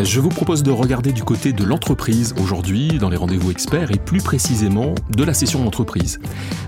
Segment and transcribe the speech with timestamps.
[0.00, 3.98] Je vous propose de regarder du côté de l'entreprise aujourd'hui dans les rendez-vous experts et
[3.98, 6.20] plus précisément de la session d'entreprise.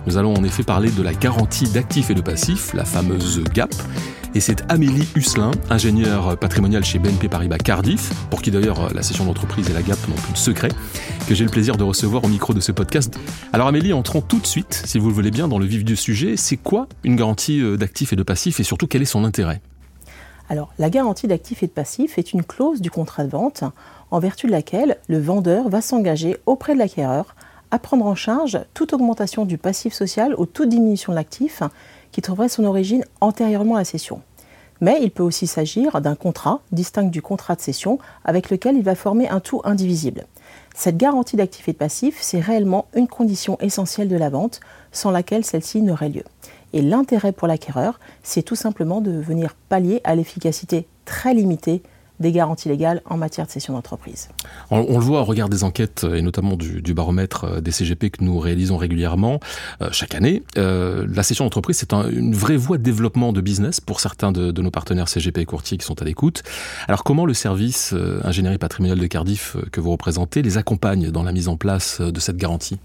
[0.08, 3.72] Nous allons en effet parler de la garantie d'actifs et de passifs, la fameuse GAP.
[4.34, 9.24] Et c'est Amélie Husselin, ingénieure patrimoniale chez BNP Paribas Cardiff, pour qui d'ailleurs la session
[9.24, 10.70] d'entreprise et la GAP n'ont plus de secret,
[11.28, 13.16] que j'ai le plaisir de recevoir au micro de ce podcast.
[13.52, 15.94] Alors Amélie, entrons tout de suite, si vous le voulez bien, dans le vif du
[15.94, 16.36] sujet.
[16.36, 19.60] C'est quoi une garantie euh, d'actifs et de passifs et surtout quel est son intérêt?
[20.50, 23.62] Alors, la garantie d'actifs et de passifs est une clause du contrat de vente
[24.10, 27.36] en vertu de laquelle le vendeur va s'engager auprès de l'acquéreur
[27.70, 31.62] à prendre en charge toute augmentation du passif social ou toute diminution de l'actif
[32.10, 34.22] qui trouverait son origine antérieurement à la cession.
[34.80, 38.82] Mais il peut aussi s'agir d'un contrat distinct du contrat de cession avec lequel il
[38.82, 40.24] va former un tout indivisible.
[40.74, 44.58] Cette garantie d'actifs et de passifs, c'est réellement une condition essentielle de la vente
[44.90, 46.24] sans laquelle celle-ci n'aurait lieu.
[46.72, 51.82] Et l'intérêt pour l'acquéreur, c'est tout simplement de venir pallier à l'efficacité très limitée
[52.20, 54.28] des garanties légales en matière de cession d'entreprise.
[54.70, 58.22] On, le voit au regard des enquêtes et notamment du, baromètre euh, des CGP que
[58.22, 59.40] nous réalisons régulièrement
[59.80, 60.42] euh, chaque année.
[60.58, 64.60] Euh, la cession d'entreprise, c'est une vraie voie de développement de business pour certains de,
[64.60, 66.42] nos partenaires CGP et courtiers qui sont à l'écoute.
[66.86, 71.32] Alors comment le service ingénierie patrimoniale de Cardiff que vous représentez les accompagne dans la
[71.32, 72.78] mise en place de cette garantie?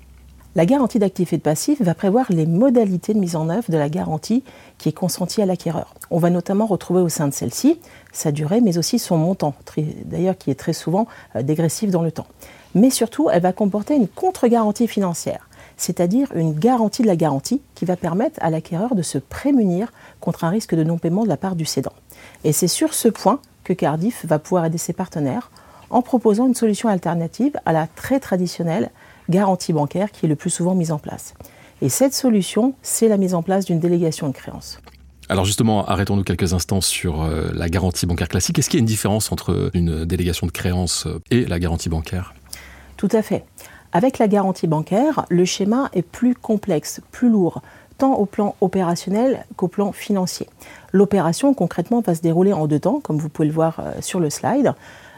[0.56, 3.78] La garantie d'actifs et de passifs va prévoir les modalités de mise en œuvre de
[3.78, 4.44] la garantie
[4.78, 5.94] qui est consentie à l'acquéreur.
[6.12, 7.80] On va notamment retrouver au sein de celle-ci
[8.14, 9.54] sa durée, mais aussi son montant,
[10.06, 12.28] d'ailleurs qui est très souvent euh, dégressif dans le temps.
[12.74, 17.84] Mais surtout, elle va comporter une contre-garantie financière, c'est-à-dire une garantie de la garantie qui
[17.84, 21.58] va permettre à l'acquéreur de se prémunir contre un risque de non-paiement de la part
[21.58, 21.94] du cédant.
[22.46, 25.52] Et c'est sur ce point que Cardiff va pouvoir aider ses partenaires
[25.90, 28.90] en proposant une solution alternative à la très traditionnelle
[29.30, 31.34] garantie bancaire qui est le plus souvent mise en place.
[31.82, 34.80] Et cette solution, c'est la mise en place d'une délégation de créances.
[35.28, 38.60] Alors justement, arrêtons-nous quelques instants sur euh, la garantie bancaire classique.
[38.60, 41.90] Est-ce qu'il y a une différence entre une délégation de créances euh, et la garantie
[41.90, 42.36] bancaire?
[42.96, 43.44] Tout à fait.
[43.92, 47.62] Avec la garantie bancaire, le schéma est plus complexe, plus lourd,
[47.98, 50.48] tant au plan opérationnel qu'au plan financier.
[50.92, 54.20] L'opération concrètement va se dérouler en deux temps, comme vous pouvez le voir euh, sur
[54.20, 54.74] le slide.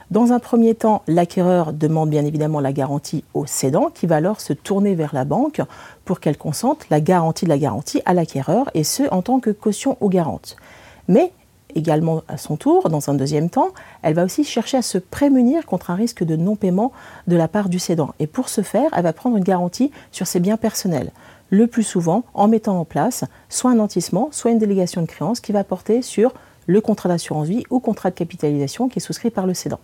[0.09, 4.39] Dans un premier temps, l'acquéreur demande bien évidemment la garantie au cédant qui va alors
[4.39, 5.61] se tourner vers la banque
[6.05, 9.49] pour qu'elle consente la garantie de la garantie à l'acquéreur et ce en tant que
[9.49, 10.55] caution ou garante.
[11.09, 11.33] Mais
[11.75, 15.65] également à son tour, dans un deuxième temps, elle va aussi chercher à se prémunir
[15.65, 16.93] contre un risque de non-paiement
[17.27, 18.13] de la part du cédant.
[18.19, 21.11] Et pour ce faire, elle va prendre une garantie sur ses biens personnels.
[21.49, 25.41] Le plus souvent en mettant en place soit un nantissement, soit une délégation de créance
[25.41, 26.33] qui va porter sur
[26.65, 29.79] le contrat d'assurance vie ou contrat de capitalisation qui est souscrit par le cédant.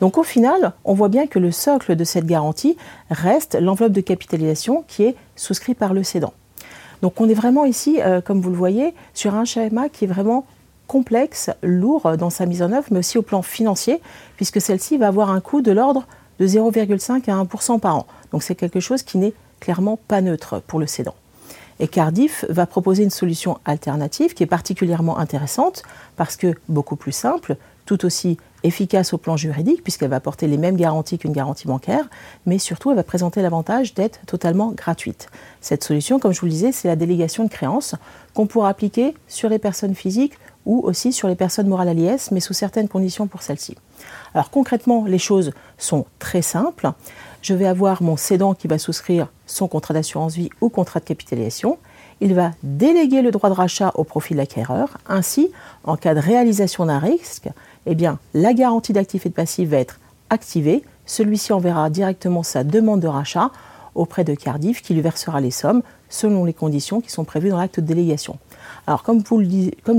[0.00, 2.76] Donc au final, on voit bien que le socle de cette garantie
[3.10, 6.32] reste l'enveloppe de capitalisation qui est souscrite par le cédant.
[7.02, 10.08] Donc on est vraiment ici, euh, comme vous le voyez, sur un schéma qui est
[10.08, 10.46] vraiment
[10.86, 14.00] complexe, lourd dans sa mise en œuvre, mais aussi au plan financier,
[14.36, 16.04] puisque celle-ci va avoir un coût de l'ordre
[16.40, 18.06] de 0,5 à 1% par an.
[18.32, 21.14] Donc c'est quelque chose qui n'est clairement pas neutre pour le cédant.
[21.78, 25.82] Et Cardiff va proposer une solution alternative qui est particulièrement intéressante
[26.16, 27.56] parce que beaucoup plus simple,
[27.90, 32.08] tout aussi efficace au plan juridique, puisqu'elle va apporter les mêmes garanties qu'une garantie bancaire,
[32.46, 35.28] mais surtout elle va présenter l'avantage d'être totalement gratuite.
[35.60, 37.96] Cette solution, comme je vous le disais, c'est la délégation de créances
[38.32, 40.34] qu'on pourra appliquer sur les personnes physiques
[40.66, 43.76] ou aussi sur les personnes morales à l'IS, mais sous certaines conditions pour celles-ci.
[44.34, 46.92] Alors concrètement, les choses sont très simples.
[47.42, 51.06] Je vais avoir mon cédant qui va souscrire son contrat d'assurance vie ou contrat de
[51.06, 51.78] capitalisation.
[52.20, 54.98] Il va déléguer le droit de rachat au profit de l'acquéreur.
[55.08, 55.50] Ainsi,
[55.84, 57.48] en cas de réalisation d'un risque,
[57.86, 60.82] eh bien, la garantie d'actifs et de passifs va être activée.
[61.06, 63.50] Celui-ci enverra directement sa demande de rachat
[63.94, 67.58] auprès de Cardiff qui lui versera les sommes selon les conditions qui sont prévues dans
[67.58, 68.38] l'acte de délégation.
[68.86, 69.28] Alors comme, je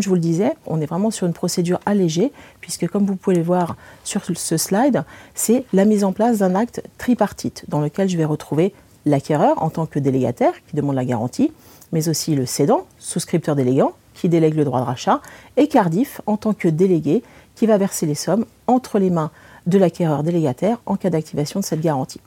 [0.10, 3.44] vous le disais, on est vraiment sur une procédure allégée, puisque comme vous pouvez le
[3.44, 5.04] voir sur ce slide,
[5.34, 8.74] c'est la mise en place d'un acte tripartite, dans lequel je vais retrouver
[9.06, 11.52] l'acquéreur en tant que délégataire qui demande la garantie,
[11.92, 15.22] mais aussi le cédant, souscripteur délégant, qui délègue le droit de rachat,
[15.58, 17.24] et Cardiff en tant que délégué
[17.56, 19.32] qui va verser les sommes entre les mains
[19.68, 22.22] de l'acquéreur délégataire en cas d'activation de cette garantie.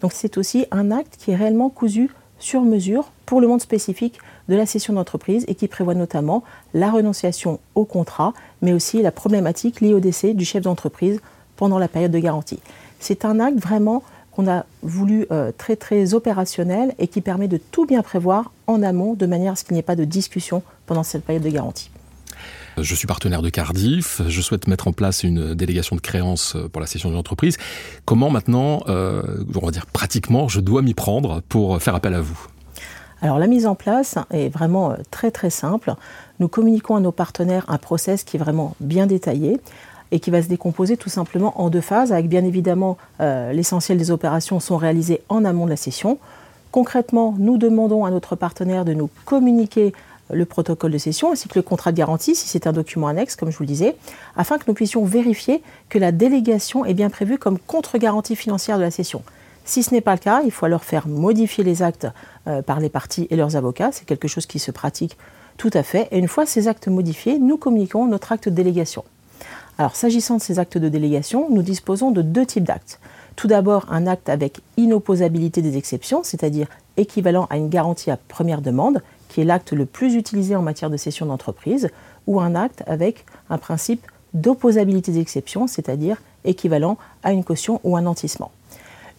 [0.00, 4.18] Donc c'est aussi un acte qui est réellement cousu sur mesure pour le monde spécifique
[4.48, 6.42] de la cession d'entreprise et qui prévoit notamment
[6.74, 8.32] la renonciation au contrat,
[8.62, 11.20] mais aussi la problématique liée au décès du chef d'entreprise
[11.56, 12.58] pendant la période de garantie.
[12.98, 14.02] C'est un acte vraiment
[14.32, 18.82] qu'on a voulu euh, très très opérationnel et qui permet de tout bien prévoir en
[18.82, 21.50] amont de manière à ce qu'il n'y ait pas de discussion pendant cette période de
[21.50, 21.90] garantie.
[22.78, 26.80] Je suis partenaire de Cardiff, je souhaite mettre en place une délégation de créances pour
[26.80, 27.56] la session de l'entreprise.
[28.04, 29.22] Comment maintenant, euh,
[29.54, 32.46] on va dire pratiquement, je dois m'y prendre pour faire appel à vous?
[33.22, 35.94] Alors la mise en place est vraiment euh, très très simple.
[36.38, 39.60] Nous communiquons à nos partenaires un process qui est vraiment bien détaillé
[40.10, 43.98] et qui va se décomposer tout simplement en deux phases, avec bien évidemment euh, l'essentiel
[43.98, 46.18] des opérations sont réalisées en amont de la session.
[46.72, 49.92] Concrètement, nous demandons à notre partenaire de nous communiquer
[50.32, 53.36] le protocole de session ainsi que le contrat de garantie, si c'est un document annexe,
[53.36, 53.96] comme je vous le disais,
[54.36, 58.82] afin que nous puissions vérifier que la délégation est bien prévue comme contre-garantie financière de
[58.82, 59.22] la session.
[59.64, 62.06] Si ce n'est pas le cas, il faut alors faire modifier les actes
[62.46, 63.90] euh, par les parties et leurs avocats.
[63.92, 65.16] C'est quelque chose qui se pratique
[65.58, 66.08] tout à fait.
[66.10, 69.04] Et une fois ces actes modifiés, nous communiquons notre acte de délégation.
[69.78, 72.98] Alors, s'agissant de ces actes de délégation, nous disposons de deux types d'actes.
[73.36, 76.66] Tout d'abord, un acte avec inopposabilité des exceptions, c'est-à-dire
[76.96, 80.90] équivalent à une garantie à première demande, qui est l'acte le plus utilisé en matière
[80.90, 81.88] de cession d'entreprise,
[82.26, 84.04] ou un acte avec un principe
[84.34, 88.50] d'opposabilité des exceptions, c'est-à-dire équivalent à une caution ou un nantissement.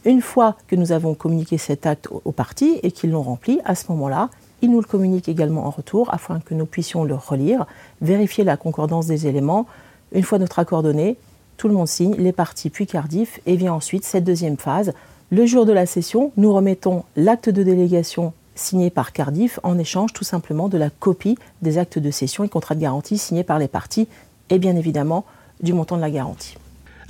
[0.03, 3.75] Une fois que nous avons communiqué cet acte aux parties et qu'ils l'ont rempli, à
[3.75, 4.29] ce moment-là,
[4.61, 7.65] ils nous le communiquent également en retour afin que nous puissions le relire,
[8.01, 9.65] vérifier la concordance des éléments.
[10.11, 11.17] Une fois notre accord donné,
[11.57, 14.93] tout le monde signe, les parties puis Cardiff, et vient ensuite cette deuxième phase.
[15.29, 20.13] Le jour de la session, nous remettons l'acte de délégation signé par Cardiff en échange
[20.13, 23.59] tout simplement de la copie des actes de cession et contrats de garantie signés par
[23.59, 24.07] les parties
[24.49, 25.25] et bien évidemment
[25.61, 26.57] du montant de la garantie.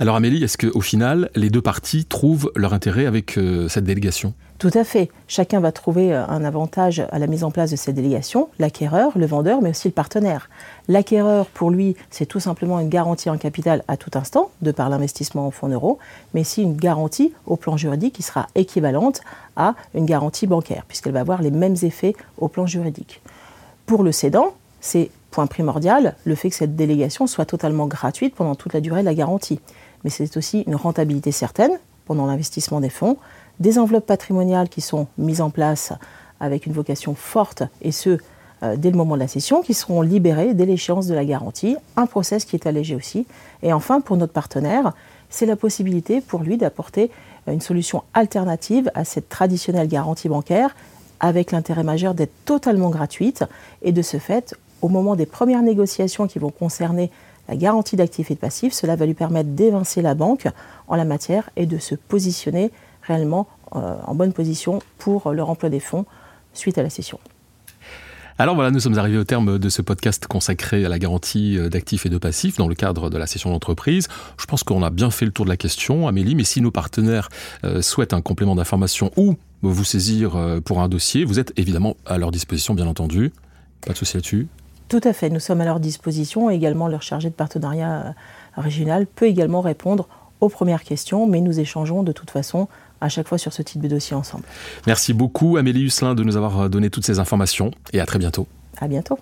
[0.00, 4.34] Alors Amélie, est-ce qu'au final, les deux parties trouvent leur intérêt avec euh, cette délégation?
[4.58, 5.10] Tout à fait.
[5.28, 9.12] Chacun va trouver euh, un avantage à la mise en place de cette délégation, l'acquéreur,
[9.16, 10.48] le vendeur, mais aussi le partenaire.
[10.88, 14.88] L'acquéreur, pour lui, c'est tout simplement une garantie en capital à tout instant, de par
[14.88, 15.98] l'investissement en fonds euros,
[16.32, 19.20] mais aussi une garantie au plan juridique qui sera équivalente
[19.56, 23.20] à une garantie bancaire, puisqu'elle va avoir les mêmes effets au plan juridique.
[23.86, 28.54] Pour le cédant, c'est point primordial le fait que cette délégation soit totalement gratuite pendant
[28.54, 29.60] toute la durée de la garantie
[30.04, 31.72] mais c'est aussi une rentabilité certaine
[32.04, 33.16] pendant l'investissement des fonds,
[33.60, 35.92] des enveloppes patrimoniales qui sont mises en place
[36.40, 38.18] avec une vocation forte, et ce,
[38.62, 41.76] euh, dès le moment de la cession, qui seront libérées dès l'échéance de la garantie,
[41.96, 43.26] un process qui est allégé aussi.
[43.62, 44.92] Et enfin, pour notre partenaire,
[45.30, 47.10] c'est la possibilité pour lui d'apporter
[47.46, 50.74] une solution alternative à cette traditionnelle garantie bancaire,
[51.20, 53.44] avec l'intérêt majeur d'être totalement gratuite,
[53.82, 57.10] et de ce fait, au moment des premières négociations qui vont concerner
[57.52, 58.72] la garantie d'actifs et de passifs.
[58.72, 60.48] Cela va lui permettre d'évincer la banque
[60.88, 62.70] en la matière et de se positionner
[63.02, 63.46] réellement
[63.76, 66.06] euh, en bonne position pour le remploi des fonds
[66.54, 67.20] suite à la cession.
[68.38, 71.68] Alors voilà, nous sommes arrivés au terme de ce podcast consacré à la garantie euh,
[71.68, 74.08] d'actifs et de passifs dans le cadre de la session d'entreprise.
[74.38, 76.70] Je pense qu'on a bien fait le tour de la question, Amélie, mais si nos
[76.70, 77.28] partenaires
[77.64, 80.32] euh, souhaitent un complément d'information ou vous saisir
[80.64, 83.30] pour un dossier, vous êtes évidemment à leur disposition, bien entendu.
[83.86, 84.48] Pas de souci là-dessus.
[84.92, 86.50] Tout à fait, nous sommes à leur disposition.
[86.50, 90.06] Également, leur chargé de partenariat euh, régional peut également répondre
[90.42, 92.68] aux premières questions, mais nous échangeons de toute façon
[93.00, 94.44] à chaque fois sur ce type de dossier ensemble.
[94.86, 98.46] Merci beaucoup Amélie Huslin de nous avoir donné toutes ces informations et à très bientôt.
[98.82, 99.18] À bientôt.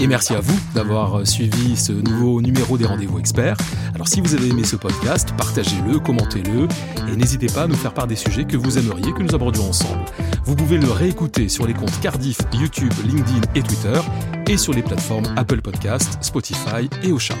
[0.00, 3.56] Et merci à vous d'avoir euh, suivi ce nouveau numéro des rendez-vous experts.
[3.94, 6.68] Alors si vous avez aimé ce podcast, partagez-le, commentez-le
[7.10, 9.68] et n'hésitez pas à nous faire part des sujets que vous aimeriez que nous abordions
[9.68, 10.04] ensemble.
[10.46, 14.00] Vous pouvez le réécouter sur les comptes Cardiff, YouTube, LinkedIn et Twitter
[14.48, 17.34] et sur les plateformes Apple Podcast, Spotify et Ocha.